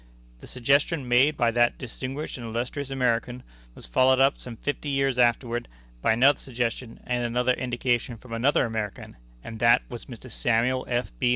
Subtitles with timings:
[0.39, 3.43] "The suggestion made by that distinguished and illustrious American
[3.75, 5.67] was followed up some fifty years afterward
[6.01, 10.31] by another suggestion and another indication from another American, and that was Mr.
[10.31, 11.11] Samuel F.
[11.19, 11.29] B.